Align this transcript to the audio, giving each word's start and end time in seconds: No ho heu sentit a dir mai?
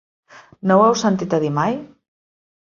No 0.71 0.77
ho 0.79 0.81
heu 0.85 0.95
sentit 1.01 1.35
a 1.39 1.41
dir 1.45 1.53
mai? 1.59 1.79